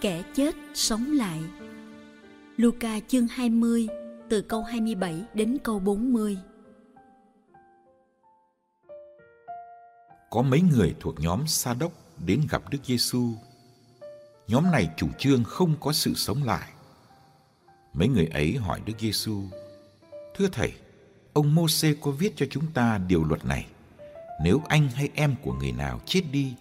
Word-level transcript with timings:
kẻ 0.00 0.22
chết 0.34 0.54
sống 0.74 1.12
lại. 1.12 1.40
Luca 2.56 3.00
chương 3.08 3.26
20 3.26 3.88
từ 4.28 4.42
câu 4.42 4.62
27 4.62 5.22
đến 5.34 5.58
câu 5.64 5.78
40. 5.78 6.38
Có 10.30 10.42
mấy 10.42 10.60
người 10.60 10.94
thuộc 11.00 11.20
nhóm 11.20 11.46
Sa 11.46 11.74
đốc 11.74 11.92
đến 12.26 12.40
gặp 12.50 12.62
Đức 12.70 12.78
Giêsu. 12.84 13.32
Nhóm 14.48 14.70
này 14.72 14.88
chủ 14.96 15.08
trương 15.18 15.44
không 15.44 15.74
có 15.80 15.92
sự 15.92 16.14
sống 16.14 16.42
lại. 16.42 16.68
Mấy 17.92 18.08
người 18.08 18.26
ấy 18.26 18.56
hỏi 18.56 18.80
Đức 18.86 18.94
Giêsu: 18.98 19.42
"Thưa 20.36 20.48
thầy, 20.52 20.72
ông 21.32 21.54
Môsê 21.54 21.94
có 22.00 22.10
viết 22.10 22.32
cho 22.36 22.46
chúng 22.50 22.66
ta 22.74 22.98
điều 22.98 23.24
luật 23.24 23.44
này: 23.44 23.66
nếu 24.44 24.62
anh 24.68 24.88
hay 24.88 25.08
em 25.14 25.34
của 25.42 25.52
người 25.52 25.72
nào 25.72 26.00
chết 26.06 26.22
đi, 26.32 26.54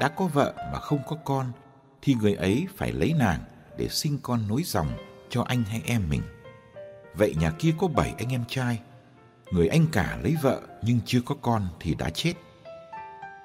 đã 0.00 0.08
có 0.08 0.26
vợ 0.26 0.54
mà 0.72 0.80
không 0.80 1.00
có 1.06 1.16
con, 1.24 1.52
thì 2.04 2.14
người 2.14 2.34
ấy 2.34 2.66
phải 2.76 2.92
lấy 2.92 3.14
nàng 3.18 3.40
để 3.78 3.88
sinh 3.88 4.18
con 4.22 4.48
nối 4.48 4.62
dòng 4.64 4.88
cho 5.30 5.42
anh 5.42 5.62
hay 5.62 5.82
em 5.86 6.02
mình. 6.08 6.22
Vậy 7.14 7.34
nhà 7.40 7.50
kia 7.50 7.74
có 7.78 7.88
bảy 7.88 8.14
anh 8.18 8.32
em 8.32 8.44
trai, 8.48 8.80
người 9.50 9.68
anh 9.68 9.86
cả 9.92 10.18
lấy 10.22 10.36
vợ 10.42 10.60
nhưng 10.82 11.00
chưa 11.04 11.20
có 11.20 11.34
con 11.42 11.68
thì 11.80 11.94
đã 11.94 12.10
chết. 12.10 12.34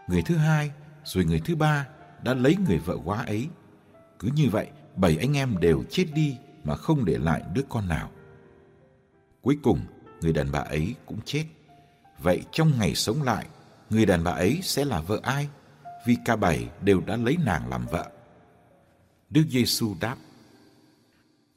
Người 0.07 0.21
thứ 0.21 0.35
hai, 0.35 0.71
rồi 1.03 1.25
người 1.25 1.41
thứ 1.45 1.55
ba 1.55 1.87
đã 2.23 2.33
lấy 2.33 2.57
người 2.67 2.77
vợ 2.77 2.97
quá 3.05 3.23
ấy. 3.27 3.47
Cứ 4.19 4.29
như 4.35 4.49
vậy, 4.49 4.67
bảy 4.95 5.17
anh 5.17 5.37
em 5.37 5.57
đều 5.59 5.83
chết 5.89 6.05
đi 6.13 6.37
mà 6.63 6.75
không 6.75 7.05
để 7.05 7.17
lại 7.17 7.41
đứa 7.53 7.63
con 7.69 7.87
nào. 7.87 8.09
Cuối 9.41 9.57
cùng, 9.63 9.79
người 10.21 10.33
đàn 10.33 10.51
bà 10.51 10.59
ấy 10.59 10.95
cũng 11.05 11.19
chết. 11.25 11.45
Vậy 12.19 12.43
trong 12.51 12.71
ngày 12.79 12.95
sống 12.95 13.23
lại, 13.23 13.45
người 13.89 14.05
đàn 14.05 14.23
bà 14.23 14.31
ấy 14.31 14.59
sẽ 14.63 14.85
là 14.85 15.01
vợ 15.01 15.19
ai? 15.23 15.47
Vì 16.05 16.17
cả 16.25 16.35
bảy 16.35 16.67
đều 16.81 17.01
đã 17.01 17.15
lấy 17.15 17.37
nàng 17.45 17.69
làm 17.69 17.85
vợ. 17.85 18.11
Đức 19.29 19.43
Giêsu 19.49 19.95
đáp: 19.99 20.17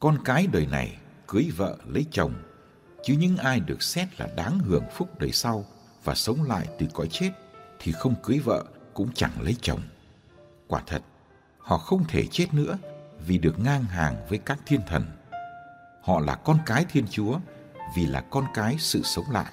Con 0.01 0.19
cái 0.25 0.47
đời 0.53 0.67
này 0.67 0.97
cưới 1.27 1.51
vợ 1.56 1.77
lấy 1.87 2.06
chồng, 2.11 2.34
chứ 3.05 3.15
những 3.19 3.37
ai 3.37 3.61
được 3.61 3.83
xét 3.83 4.20
là 4.20 4.28
đáng 4.37 4.59
hưởng 4.59 4.84
phúc 4.95 5.09
đời 5.19 5.33
sau 5.33 5.65
và 6.05 6.15
sống 6.15 6.43
lại 6.43 6.69
từ 6.78 6.87
cõi 6.95 7.09
chết 7.11 7.31
thì 7.78 7.93
không 7.93 8.15
cưới 8.23 8.39
vợ 8.39 8.65
cũng 8.95 9.09
chẳng 9.15 9.43
lấy 9.43 9.56
chồng. 9.61 9.81
Quả 10.67 10.83
thật, 10.87 11.03
họ 11.59 11.78
không 11.78 12.05
thể 12.09 12.27
chết 12.27 12.55
nữa 12.55 12.78
vì 13.27 13.39
được 13.39 13.59
ngang 13.59 13.84
hàng 13.84 14.27
với 14.28 14.39
các 14.39 14.59
thiên 14.67 14.81
thần. 14.87 15.05
Họ 16.03 16.20
là 16.20 16.34
con 16.34 16.59
cái 16.67 16.84
Thiên 16.93 17.06
Chúa 17.11 17.39
vì 17.97 18.06
là 18.06 18.20
con 18.20 18.45
cái 18.55 18.77
sự 18.78 19.03
sống 19.03 19.31
lại. 19.31 19.53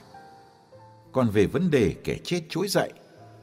Còn 1.11 1.29
về 1.29 1.45
vấn 1.45 1.71
đề 1.71 1.95
kẻ 2.03 2.17
chết 2.23 2.41
trỗi 2.49 2.67
dậy 2.67 2.93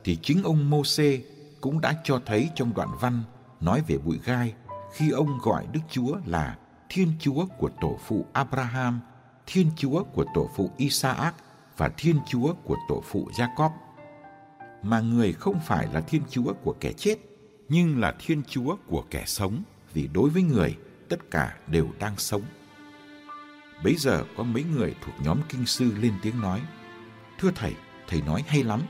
thì 0.04 0.18
chính 0.22 0.42
ông 0.42 0.70
Môsê 0.70 1.22
cũng 1.60 1.80
đã 1.80 1.94
cho 2.04 2.20
thấy 2.26 2.50
trong 2.54 2.74
đoạn 2.74 2.88
văn 3.00 3.22
nói 3.60 3.82
về 3.88 3.98
bụi 3.98 4.18
gai 4.24 4.54
khi 4.92 5.10
ông 5.10 5.38
gọi 5.42 5.66
Đức 5.72 5.80
Chúa 5.90 6.16
là 6.26 6.56
Thiên 6.88 7.12
Chúa 7.20 7.46
của 7.58 7.70
tổ 7.80 7.98
phụ 8.06 8.26
Abraham, 8.32 9.00
Thiên 9.46 9.70
Chúa 9.76 10.04
của 10.04 10.24
tổ 10.34 10.50
phụ 10.56 10.70
Isaac 10.76 11.34
và 11.76 11.90
Thiên 11.96 12.16
Chúa 12.26 12.54
của 12.64 12.76
tổ 12.88 13.02
phụ 13.06 13.30
Jacob. 13.32 13.70
Mà 14.82 15.00
người 15.00 15.32
không 15.32 15.60
phải 15.66 15.88
là 15.92 16.00
Thiên 16.00 16.22
Chúa 16.30 16.52
của 16.62 16.74
kẻ 16.80 16.92
chết, 16.92 17.16
nhưng 17.68 18.00
là 18.00 18.14
Thiên 18.18 18.42
Chúa 18.48 18.76
của 18.86 19.04
kẻ 19.10 19.24
sống, 19.26 19.62
vì 19.94 20.08
đối 20.12 20.30
với 20.30 20.42
người 20.42 20.76
tất 21.08 21.30
cả 21.30 21.56
đều 21.66 21.88
đang 21.98 22.16
sống. 22.16 22.42
Bấy 23.84 23.94
giờ 23.94 24.24
có 24.36 24.42
mấy 24.42 24.64
người 24.64 24.94
thuộc 25.04 25.14
nhóm 25.24 25.40
kinh 25.48 25.66
sư 25.66 25.92
lên 26.00 26.12
tiếng 26.22 26.40
nói, 26.40 26.62
Thưa 27.38 27.50
Thầy, 27.54 27.74
Thầy 28.08 28.22
nói 28.22 28.44
hay 28.46 28.62
lắm. 28.62 28.82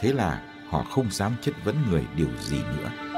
Thế 0.00 0.12
là 0.12 0.42
họ 0.68 0.84
không 0.90 1.10
dám 1.10 1.36
chất 1.42 1.54
vấn 1.64 1.76
người 1.90 2.04
điều 2.16 2.28
gì 2.40 2.58
nữa. 2.58 3.15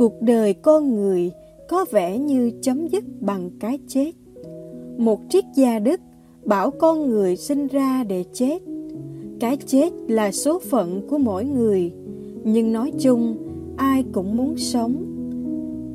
Cuộc 0.00 0.22
đời 0.22 0.52
con 0.52 0.94
người 0.94 1.30
có 1.68 1.84
vẻ 1.90 2.18
như 2.18 2.52
chấm 2.62 2.88
dứt 2.88 3.04
bằng 3.20 3.50
cái 3.60 3.78
chết. 3.88 4.12
Một 4.98 5.20
triết 5.28 5.44
gia 5.54 5.78
đức 5.78 6.00
bảo 6.44 6.70
con 6.70 7.08
người 7.08 7.36
sinh 7.36 7.66
ra 7.66 8.04
để 8.04 8.24
chết. 8.32 8.58
Cái 9.40 9.56
chết 9.56 9.92
là 10.08 10.32
số 10.32 10.58
phận 10.58 11.08
của 11.08 11.18
mỗi 11.18 11.44
người, 11.44 11.92
nhưng 12.44 12.72
nói 12.72 12.92
chung, 12.98 13.36
ai 13.76 14.04
cũng 14.12 14.36
muốn 14.36 14.56
sống. 14.56 15.04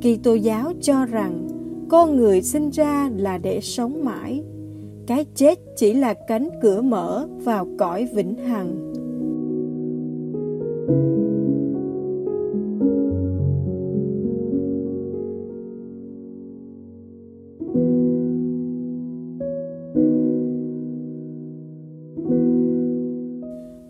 Kỳ 0.00 0.16
tô 0.16 0.34
giáo 0.34 0.72
cho 0.80 1.04
rằng 1.04 1.48
con 1.88 2.16
người 2.16 2.42
sinh 2.42 2.70
ra 2.70 3.10
là 3.16 3.38
để 3.38 3.60
sống 3.60 4.04
mãi. 4.04 4.42
Cái 5.06 5.26
chết 5.34 5.58
chỉ 5.76 5.94
là 5.94 6.14
cánh 6.14 6.48
cửa 6.62 6.82
mở 6.82 7.28
vào 7.44 7.66
cõi 7.78 8.08
vĩnh 8.14 8.34
hằng. 8.34 8.85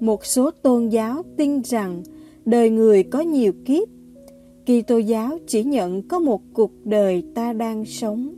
Một 0.07 0.27
số 0.27 0.51
tôn 0.51 0.89
giáo 0.89 1.23
tin 1.37 1.63
rằng 1.63 2.03
đời 2.45 2.71
người 2.71 3.03
có 3.03 3.21
nhiều 3.21 3.53
kiếp. 3.65 3.89
Kitô 4.65 4.99
giáo 4.99 5.39
chỉ 5.47 5.65
nhận 5.65 6.03
có 6.09 6.19
một 6.19 6.43
cuộc 6.53 6.73
đời 6.85 7.25
ta 7.35 7.53
đang 7.53 7.85
sống. 7.85 8.35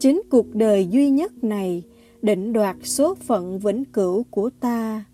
Chính 0.00 0.22
cuộc 0.30 0.54
đời 0.54 0.86
duy 0.90 1.10
nhất 1.10 1.44
này 1.44 1.82
định 2.22 2.52
đoạt 2.52 2.76
số 2.82 3.14
phận 3.14 3.58
vĩnh 3.58 3.84
cửu 3.84 4.22
của 4.30 4.50
ta. 4.60 5.04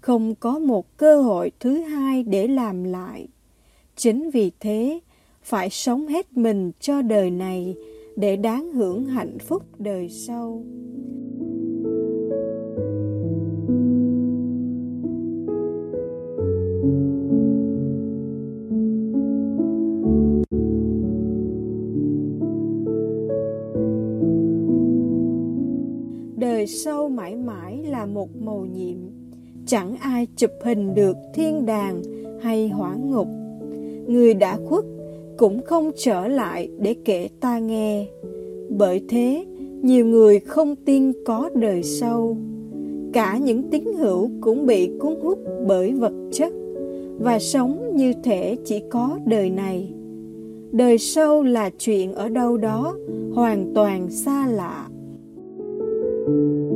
Không 0.00 0.34
có 0.34 0.58
một 0.58 0.96
cơ 0.96 1.22
hội 1.22 1.52
thứ 1.60 1.78
hai 1.78 2.22
để 2.22 2.48
làm 2.48 2.84
lại. 2.84 3.28
Chính 3.96 4.30
vì 4.30 4.50
thế, 4.60 5.00
phải 5.42 5.70
sống 5.70 6.06
hết 6.06 6.36
mình 6.36 6.72
cho 6.80 7.02
đời 7.02 7.30
này 7.30 7.74
để 8.16 8.36
đáng 8.36 8.72
hưởng 8.72 9.04
hạnh 9.04 9.38
phúc 9.38 9.62
đời 9.78 10.08
sau. 10.08 10.64
Chụp 30.42 30.50
hình 30.62 30.94
được 30.94 31.16
thiên 31.34 31.66
đàng 31.66 32.02
hay 32.40 32.68
hỏa 32.68 32.94
ngục. 32.94 33.28
Người 34.06 34.34
đã 34.34 34.58
khuất 34.68 34.84
cũng 35.36 35.62
không 35.62 35.90
trở 35.96 36.28
lại 36.28 36.68
để 36.78 36.94
kể 37.04 37.28
ta 37.40 37.58
nghe. 37.58 38.06
Bởi 38.68 39.02
thế, 39.08 39.44
nhiều 39.82 40.06
người 40.06 40.40
không 40.40 40.76
tin 40.76 41.12
có 41.24 41.50
đời 41.54 41.82
sau. 41.82 42.36
Cả 43.12 43.38
những 43.38 43.70
tín 43.70 43.84
hữu 43.98 44.30
cũng 44.40 44.66
bị 44.66 44.90
cuốn 44.98 45.14
hút 45.22 45.38
bởi 45.66 45.92
vật 45.92 46.12
chất 46.32 46.52
và 47.18 47.38
sống 47.38 47.96
như 47.96 48.12
thể 48.24 48.56
chỉ 48.64 48.82
có 48.90 49.18
đời 49.26 49.50
này. 49.50 49.92
Đời 50.72 50.98
sau 50.98 51.42
là 51.42 51.70
chuyện 51.78 52.14
ở 52.14 52.28
đâu 52.28 52.56
đó 52.56 52.94
hoàn 53.34 53.72
toàn 53.74 54.10
xa 54.10 54.46
lạ. 54.46 54.88
người 56.26 56.71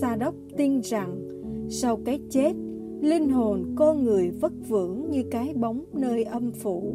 Sa 0.00 0.16
Đốc 0.16 0.34
tin 0.56 0.80
rằng 0.80 1.16
sau 1.68 1.98
cái 2.04 2.18
chết, 2.30 2.52
linh 3.00 3.30
hồn 3.30 3.64
con 3.76 4.04
người 4.04 4.30
vất 4.40 4.52
vưởng 4.68 5.10
như 5.10 5.22
cái 5.30 5.54
bóng 5.54 5.84
nơi 5.92 6.24
âm 6.24 6.52
phủ. 6.52 6.94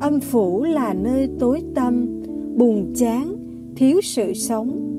Âm 0.00 0.20
phủ 0.20 0.64
là 0.64 0.94
nơi 0.94 1.28
tối 1.38 1.62
tăm, 1.74 2.22
buồn 2.56 2.92
chán, 2.94 3.36
thiếu 3.76 4.00
sự 4.00 4.32
sống. 4.32 4.90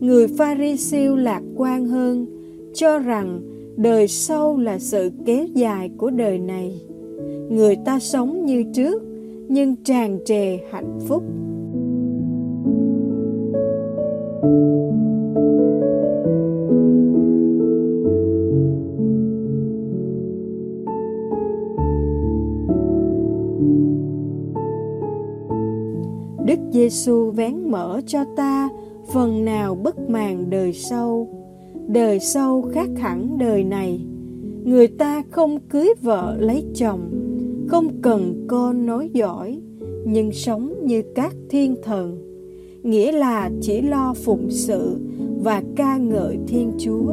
người 0.00 0.28
pha 0.28 0.56
ri 0.58 0.76
siêu 0.76 1.16
lạc 1.16 1.42
quan 1.56 1.86
hơn, 1.86 2.26
cho 2.74 2.98
rằng 2.98 3.40
đời 3.76 4.08
sau 4.08 4.56
là 4.56 4.78
sự 4.78 5.10
kéo 5.24 5.46
dài 5.46 5.90
của 5.96 6.10
đời 6.10 6.38
này. 6.38 6.80
Người 7.50 7.76
ta 7.84 7.98
sống 7.98 8.46
như 8.46 8.64
trước, 8.74 9.02
nhưng 9.48 9.76
tràn 9.84 10.18
trề 10.24 10.58
hạnh 10.70 10.98
phúc. 11.08 11.22
Đức 26.52 26.58
Giêsu 26.72 27.30
vén 27.30 27.70
mở 27.70 28.00
cho 28.06 28.24
ta 28.36 28.68
phần 29.12 29.44
nào 29.44 29.74
bất 29.74 30.10
màng 30.10 30.50
đời 30.50 30.72
sau. 30.72 31.28
Đời 31.88 32.20
sau 32.20 32.62
khác 32.72 32.88
hẳn 32.96 33.38
đời 33.38 33.64
này. 33.64 34.00
Người 34.64 34.88
ta 34.88 35.22
không 35.30 35.60
cưới 35.60 35.88
vợ 36.02 36.36
lấy 36.38 36.64
chồng, 36.74 37.00
không 37.68 37.88
cần 38.02 38.44
con 38.48 38.86
nói 38.86 39.10
giỏi, 39.12 39.60
nhưng 40.06 40.32
sống 40.32 40.74
như 40.86 41.02
các 41.14 41.34
thiên 41.50 41.76
thần. 41.82 42.18
Nghĩa 42.82 43.12
là 43.12 43.50
chỉ 43.60 43.82
lo 43.82 44.14
phụng 44.24 44.50
sự 44.50 44.96
và 45.44 45.62
ca 45.76 45.96
ngợi 45.96 46.38
Thiên 46.46 46.72
Chúa. 46.78 47.12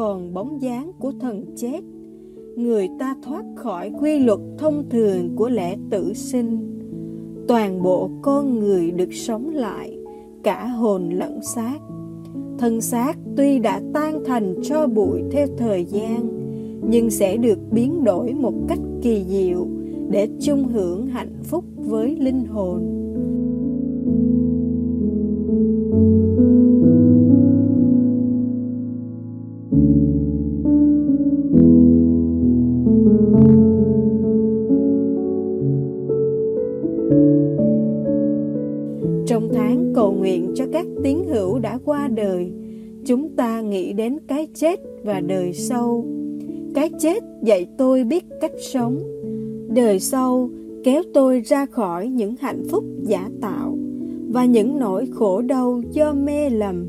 Còn 0.00 0.34
bóng 0.34 0.62
dáng 0.62 0.92
của 0.98 1.12
thần 1.20 1.44
chết. 1.56 1.80
Người 2.56 2.88
ta 2.98 3.16
thoát 3.22 3.44
khỏi 3.56 3.92
quy 4.00 4.18
luật 4.18 4.38
thông 4.58 4.84
thường 4.90 5.36
của 5.36 5.48
lẽ 5.48 5.76
tử 5.90 6.12
sinh. 6.14 6.78
Toàn 7.48 7.82
bộ 7.82 8.10
con 8.22 8.58
người 8.58 8.90
được 8.90 9.12
sống 9.12 9.50
lại, 9.54 9.98
cả 10.42 10.66
hồn 10.66 11.10
lẫn 11.10 11.40
xác. 11.42 11.78
Thân 12.58 12.80
xác 12.80 13.18
tuy 13.36 13.58
đã 13.58 13.80
tan 13.94 14.24
thành 14.26 14.54
cho 14.62 14.86
bụi 14.86 15.22
theo 15.30 15.46
thời 15.58 15.84
gian, 15.84 16.28
nhưng 16.88 17.10
sẽ 17.10 17.36
được 17.36 17.58
biến 17.70 18.04
đổi 18.04 18.32
một 18.32 18.54
cách 18.68 18.80
kỳ 19.02 19.24
diệu 19.28 19.66
để 20.10 20.28
chung 20.40 20.68
hưởng 20.68 21.06
hạnh 21.06 21.34
phúc 21.44 21.64
với 21.76 22.16
linh 22.16 22.44
hồn. 22.44 22.82
Chúng 43.10 43.28
ta 43.36 43.60
nghĩ 43.60 43.92
đến 43.92 44.18
cái 44.28 44.48
chết 44.54 44.80
và 45.04 45.20
đời 45.20 45.52
sau. 45.52 46.04
Cái 46.74 46.90
chết 47.00 47.22
dạy 47.42 47.66
tôi 47.78 48.04
biết 48.04 48.24
cách 48.40 48.52
sống. 48.72 49.02
Đời 49.74 50.00
sau 50.00 50.50
kéo 50.84 51.02
tôi 51.14 51.40
ra 51.40 51.66
khỏi 51.66 52.08
những 52.08 52.36
hạnh 52.40 52.62
phúc 52.70 52.84
giả 53.02 53.28
tạo 53.40 53.78
và 54.28 54.44
những 54.44 54.78
nỗi 54.78 55.06
khổ 55.14 55.42
đau 55.42 55.82
do 55.92 56.12
mê 56.12 56.50
lầm. 56.50 56.86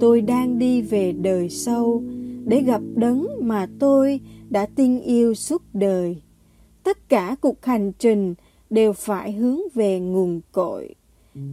Tôi 0.00 0.20
đang 0.20 0.58
đi 0.58 0.82
về 0.82 1.12
đời 1.12 1.48
sau 1.48 2.02
để 2.44 2.62
gặp 2.66 2.82
đấng 2.94 3.26
mà 3.40 3.68
tôi 3.78 4.20
đã 4.50 4.66
tin 4.66 5.00
yêu 5.00 5.34
suốt 5.34 5.62
đời. 5.72 6.16
Tất 6.82 7.08
cả 7.08 7.36
cuộc 7.40 7.64
hành 7.64 7.92
trình 7.98 8.34
đều 8.70 8.92
phải 8.92 9.32
hướng 9.32 9.60
về 9.74 10.00
nguồn 10.00 10.40
cội 10.52 10.94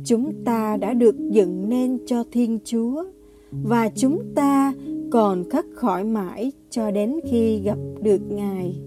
chúng 0.06 0.34
ta 0.46 0.78
đã 0.78 0.94
được 0.94 1.16
dựng 1.32 1.70
nên 1.70 1.98
cho 2.06 2.24
thiên 2.32 2.60
chúa 2.66 3.04
và 3.52 3.90
chúng 3.96 4.34
ta 4.36 4.74
còn 5.12 5.50
khắc 5.50 5.66
khỏi 5.74 6.04
mãi 6.04 6.52
cho 6.70 6.92
đến 6.92 7.20
khi 7.30 7.60
gặp 7.60 7.78
được 8.02 8.22
ngài. 8.30 8.82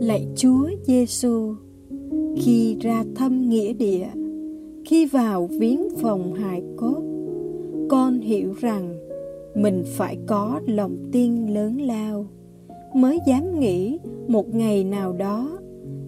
Lạy 0.00 0.26
Chúa 0.36 0.68
Giêsu 0.82 1.54
khi 2.36 2.76
ra 2.80 3.04
thăm 3.14 3.48
nghĩa 3.48 3.72
địa, 3.72 4.08
khi 4.84 5.06
vào 5.06 5.46
viếng 5.46 5.88
phòng 5.96 6.34
hài 6.34 6.62
cốt, 6.76 7.02
con 7.88 8.20
hiểu 8.20 8.54
rằng 8.60 8.94
mình 9.54 9.84
phải 9.86 10.18
có 10.26 10.60
lòng 10.66 10.96
tin 11.12 11.46
lớn 11.46 11.80
lao 11.80 12.26
mới 12.94 13.18
dám 13.26 13.60
nghĩ 13.60 13.98
một 14.28 14.54
ngày 14.54 14.84
nào 14.84 15.12
đó 15.12 15.58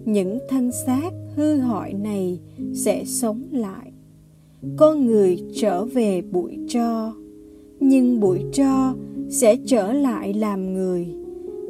những 0.05 0.39
thân 0.49 0.71
xác 0.71 1.11
hư 1.35 1.55
hại 1.55 1.93
này 1.93 2.39
sẽ 2.73 3.03
sống 3.05 3.43
lại. 3.51 3.91
Con 4.77 5.05
người 5.05 5.37
trở 5.55 5.85
về 5.85 6.21
bụi 6.21 6.57
tro 6.67 7.13
nhưng 7.79 8.19
bụi 8.19 8.39
tro 8.53 8.93
sẽ 9.29 9.55
trở 9.65 9.93
lại 9.93 10.33
làm 10.33 10.73
người 10.73 11.07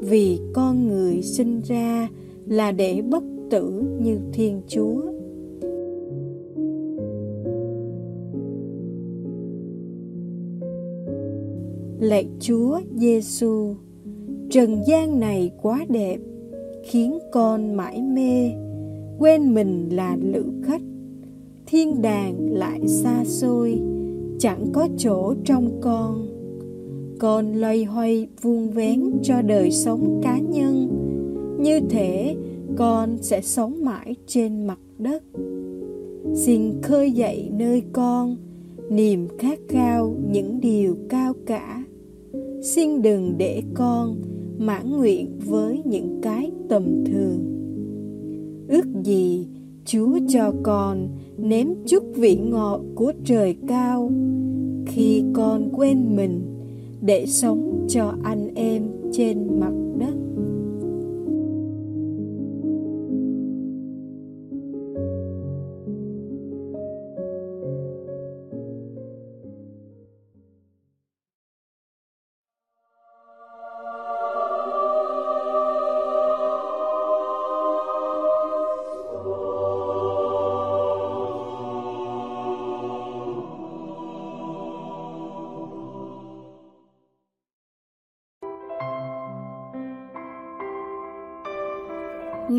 vì 0.02 0.40
con 0.54 0.88
người 0.88 1.22
sinh 1.22 1.62
ra 1.62 2.10
là 2.48 2.72
để 2.72 3.02
bất 3.02 3.24
tử 3.52 3.84
như 4.02 4.18
Thiên 4.34 4.62
Chúa. 4.68 5.02
Lạy 12.00 12.28
Chúa 12.40 12.80
Giêsu, 12.96 13.74
trần 14.50 14.82
gian 14.88 15.20
này 15.20 15.52
quá 15.62 15.86
đẹp, 15.90 16.18
khiến 16.84 17.20
con 17.32 17.74
mãi 17.74 18.02
mê, 18.02 18.52
quên 19.20 19.54
mình 19.54 19.90
là 19.92 20.18
lữ 20.22 20.44
khách. 20.64 20.82
Thiên 21.66 22.02
đàng 22.02 22.54
lại 22.54 22.88
xa 22.88 23.24
xôi, 23.26 23.82
chẳng 24.40 24.66
có 24.74 24.88
chỗ 24.98 25.34
trong 25.46 25.82
con. 25.82 26.28
Con 27.20 27.54
loay 27.54 27.84
hoay 27.84 28.28
vuông 28.42 28.70
vén 28.70 29.12
cho 29.24 29.42
đời 29.42 29.72
sống 29.72 30.22
cá 30.24 30.40
nhân, 30.40 30.90
như 31.60 31.80
thể 31.90 32.36
con 32.76 33.18
sẽ 33.22 33.42
sống 33.42 33.76
mãi 33.84 34.16
trên 34.28 34.68
mặt 34.68 34.80
đất. 34.98 35.24
Xin 36.36 36.82
khơi 36.82 37.12
dậy 37.12 37.50
nơi 37.52 37.84
con, 37.94 38.38
niềm 38.90 39.28
khát 39.38 39.60
khao 39.68 40.16
những 40.32 40.60
điều 40.62 40.98
cao 41.10 41.34
cả. 41.46 41.84
Xin 42.62 43.02
đừng 43.02 43.38
để 43.38 43.64
con 43.74 44.16
mãn 44.58 44.98
nguyện 44.98 45.40
với 45.46 45.82
những 45.86 46.20
cái 46.22 46.52
tầm 46.70 47.04
thường. 47.06 47.40
Ước 48.68 48.86
gì 49.04 49.48
chúa 49.86 50.20
cho 50.28 50.54
con 50.64 51.08
nếm 51.38 51.68
chút 51.88 52.04
vị 52.16 52.36
ngọt 52.36 52.82
của 52.96 53.14
trời 53.26 53.56
cao. 53.68 54.12
Khi 54.86 55.24
con 55.34 55.70
quên 55.74 56.16
mình 56.16 56.42
để 57.02 57.26
sống 57.26 57.86
cho 57.90 58.14
anh 58.24 58.56
em 58.56 58.84
trên 59.12 59.60
mặt 59.60 59.74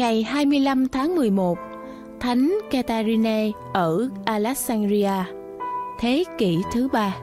Ngày 0.02 0.22
25 0.22 0.88
tháng 0.88 1.16
11, 1.16 1.58
Thánh 2.20 2.58
Catarine 2.70 3.50
ở 3.72 4.08
Alexandria, 4.24 5.10
thế 6.00 6.24
kỷ 6.38 6.58
thứ 6.72 6.88
ba. 6.92 7.16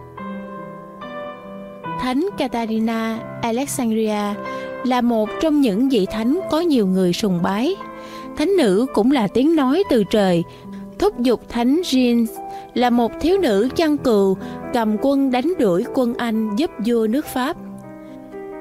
Thánh 2.00 2.30
Catarina 2.38 3.20
Alexandria 3.42 4.34
là 4.86 5.02
một 5.02 5.30
trong 5.42 5.62
những 5.62 5.90
vị 5.90 6.06
thánh 6.12 6.40
có 6.52 6.60
nhiều 6.60 6.88
người 6.88 7.14
sùng 7.14 7.40
bái. 7.44 7.76
Thánh 8.38 8.50
nữ 8.58 8.86
cũng 8.94 9.12
là 9.12 9.28
tiếng 9.28 9.56
nói 9.56 9.84
từ 9.90 10.04
trời, 10.12 10.44
thúc 11.00 11.20
giục 11.20 11.50
thánh 11.50 11.82
Jean 11.84 12.26
là 12.74 12.90
một 12.90 13.12
thiếu 13.22 13.38
nữ 13.38 13.70
chăn 13.76 13.98
cừu 13.98 14.38
cầm 14.74 14.98
quân 15.02 15.32
đánh 15.32 15.54
đuổi 15.60 15.86
quân 15.94 16.14
Anh 16.18 16.56
giúp 16.56 16.72
vua 16.86 17.08
nước 17.08 17.26
Pháp. 17.26 17.58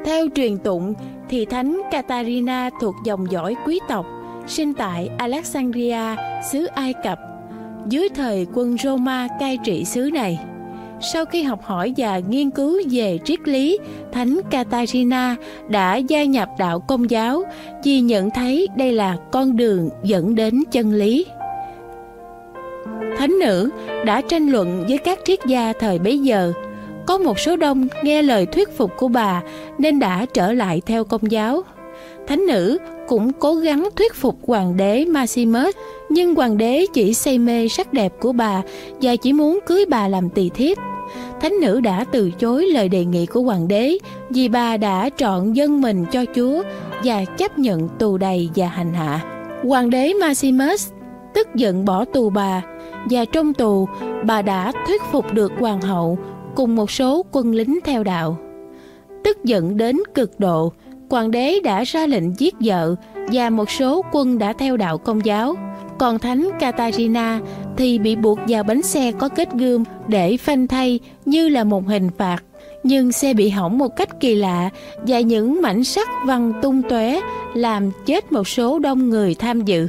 Theo 0.04 0.26
truyền 0.34 0.58
tụng 0.58 0.94
thì 1.30 1.44
thánh 1.44 1.80
Catarina 1.90 2.70
thuộc 2.80 2.94
dòng 3.04 3.26
dõi 3.30 3.54
quý 3.66 3.80
tộc, 3.88 4.06
sinh 4.46 4.74
tại 4.74 5.10
Alexandria, 5.18 6.16
xứ 6.52 6.66
Ai 6.66 6.94
Cập, 7.04 7.18
dưới 7.88 8.08
thời 8.08 8.46
quân 8.54 8.76
Roma 8.78 9.28
cai 9.40 9.58
trị 9.64 9.84
xứ 9.84 10.10
này. 10.14 10.38
Sau 11.00 11.24
khi 11.24 11.42
học 11.42 11.62
hỏi 11.62 11.94
và 11.96 12.18
nghiên 12.18 12.50
cứu 12.50 12.80
về 12.90 13.18
triết 13.24 13.48
lý, 13.48 13.78
Thánh 14.12 14.40
Catarina 14.50 15.36
đã 15.68 15.96
gia 15.96 16.24
nhập 16.24 16.48
đạo 16.58 16.80
Công 16.80 17.10
giáo 17.10 17.42
vì 17.84 18.00
nhận 18.00 18.30
thấy 18.30 18.68
đây 18.76 18.92
là 18.92 19.16
con 19.32 19.56
đường 19.56 19.88
dẫn 20.02 20.34
đến 20.34 20.62
chân 20.72 20.92
lý. 20.92 21.26
Thánh 23.18 23.38
nữ 23.38 23.70
đã 24.04 24.20
tranh 24.20 24.48
luận 24.48 24.84
với 24.88 24.98
các 24.98 25.18
triết 25.24 25.38
gia 25.46 25.72
thời 25.80 25.98
bấy 25.98 26.18
giờ. 26.18 26.52
Có 27.08 27.18
một 27.18 27.38
số 27.38 27.56
đông 27.56 27.88
nghe 28.02 28.22
lời 28.22 28.46
thuyết 28.46 28.76
phục 28.76 28.90
của 28.96 29.08
bà 29.08 29.42
nên 29.78 29.98
đã 29.98 30.26
trở 30.34 30.52
lại 30.52 30.82
theo 30.86 31.04
công 31.04 31.30
giáo. 31.30 31.62
Thánh 32.26 32.46
nữ 32.46 32.78
cũng 33.08 33.32
cố 33.32 33.54
gắng 33.54 33.88
thuyết 33.96 34.14
phục 34.14 34.38
hoàng 34.46 34.76
đế 34.76 35.04
Maximus, 35.04 35.74
nhưng 36.08 36.34
hoàng 36.34 36.58
đế 36.58 36.86
chỉ 36.92 37.14
say 37.14 37.38
mê 37.38 37.68
sắc 37.68 37.92
đẹp 37.92 38.12
của 38.20 38.32
bà 38.32 38.62
và 39.02 39.16
chỉ 39.16 39.32
muốn 39.32 39.58
cưới 39.66 39.84
bà 39.88 40.08
làm 40.08 40.30
tỳ 40.30 40.48
thiếp. 40.48 40.78
Thánh 41.40 41.52
nữ 41.60 41.80
đã 41.80 42.04
từ 42.12 42.30
chối 42.30 42.66
lời 42.66 42.88
đề 42.88 43.04
nghị 43.04 43.26
của 43.26 43.42
hoàng 43.42 43.68
đế 43.68 43.98
vì 44.30 44.48
bà 44.48 44.76
đã 44.76 45.10
trọn 45.16 45.52
dân 45.52 45.80
mình 45.80 46.04
cho 46.12 46.24
Chúa 46.34 46.62
và 47.04 47.24
chấp 47.24 47.58
nhận 47.58 47.88
tù 47.88 48.18
đầy 48.18 48.48
và 48.54 48.66
hành 48.66 48.94
hạ. 48.94 49.20
Hoàng 49.64 49.90
đế 49.90 50.12
Maximus 50.20 50.90
tức 51.34 51.48
giận 51.54 51.84
bỏ 51.84 52.04
tù 52.04 52.30
bà 52.30 52.62
và 53.10 53.24
trong 53.24 53.54
tù 53.54 53.88
bà 54.26 54.42
đã 54.42 54.72
thuyết 54.86 55.02
phục 55.12 55.34
được 55.34 55.52
hoàng 55.58 55.80
hậu 55.80 56.18
cùng 56.58 56.76
một 56.76 56.90
số 56.90 57.24
quân 57.32 57.54
lính 57.54 57.78
theo 57.84 58.04
đạo. 58.04 58.38
Tức 59.24 59.44
giận 59.44 59.76
đến 59.76 59.96
cực 60.14 60.40
độ, 60.40 60.72
hoàng 61.10 61.30
đế 61.30 61.60
đã 61.64 61.84
ra 61.84 62.06
lệnh 62.06 62.40
giết 62.40 62.54
vợ 62.60 62.94
và 63.32 63.50
một 63.50 63.70
số 63.70 64.04
quân 64.12 64.38
đã 64.38 64.52
theo 64.52 64.76
đạo 64.76 64.98
công 64.98 65.24
giáo. 65.24 65.54
Còn 65.98 66.18
thánh 66.18 66.48
Katarina 66.60 67.40
thì 67.76 67.98
bị 67.98 68.16
buộc 68.16 68.38
vào 68.48 68.62
bánh 68.62 68.82
xe 68.82 69.12
có 69.12 69.28
kết 69.28 69.48
gươm 69.54 69.84
để 70.08 70.36
phanh 70.36 70.66
thay 70.66 71.00
như 71.24 71.48
là 71.48 71.64
một 71.64 71.86
hình 71.86 72.08
phạt. 72.18 72.38
Nhưng 72.82 73.12
xe 73.12 73.34
bị 73.34 73.48
hỏng 73.48 73.78
một 73.78 73.96
cách 73.96 74.20
kỳ 74.20 74.34
lạ 74.34 74.70
và 75.06 75.20
những 75.20 75.62
mảnh 75.62 75.84
sắt 75.84 76.08
văng 76.26 76.52
tung 76.62 76.82
tóe 76.82 77.20
làm 77.54 77.90
chết 78.06 78.32
một 78.32 78.48
số 78.48 78.78
đông 78.78 79.08
người 79.08 79.34
tham 79.34 79.60
dự. 79.60 79.86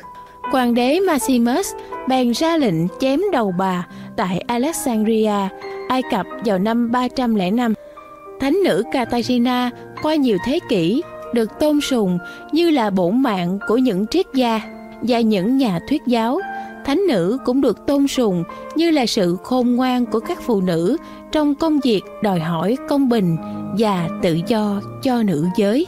Hoàng 0.51 0.73
đế 0.73 0.99
Maximus 0.99 1.67
bèn 2.07 2.31
ra 2.31 2.57
lệnh 2.57 2.87
chém 2.99 3.21
đầu 3.31 3.53
bà 3.57 3.87
tại 4.17 4.43
Alexandria, 4.47 5.49
Ai 5.89 6.03
Cập 6.11 6.25
vào 6.45 6.59
năm 6.59 6.91
305. 6.91 7.73
Thánh 8.39 8.57
nữ 8.63 8.83
Katarina 8.91 9.71
qua 10.01 10.15
nhiều 10.15 10.37
thế 10.45 10.59
kỷ 10.69 11.01
được 11.33 11.59
tôn 11.59 11.81
sùng 11.81 12.17
như 12.51 12.69
là 12.69 12.89
bổn 12.89 13.21
mạng 13.21 13.59
của 13.67 13.77
những 13.77 14.07
triết 14.07 14.25
gia 14.33 14.61
và 15.01 15.19
những 15.19 15.57
nhà 15.57 15.79
thuyết 15.89 16.01
giáo. 16.07 16.39
Thánh 16.85 17.01
nữ 17.07 17.37
cũng 17.45 17.61
được 17.61 17.85
tôn 17.87 18.07
sùng 18.07 18.43
như 18.75 18.91
là 18.91 19.05
sự 19.05 19.37
khôn 19.43 19.75
ngoan 19.75 20.05
của 20.05 20.19
các 20.19 20.41
phụ 20.41 20.61
nữ 20.61 20.97
trong 21.31 21.55
công 21.55 21.79
việc 21.79 22.01
đòi 22.23 22.39
hỏi 22.39 22.77
công 22.89 23.09
bình 23.09 23.37
và 23.77 24.09
tự 24.21 24.39
do 24.47 24.81
cho 25.03 25.23
nữ 25.23 25.45
giới. 25.57 25.87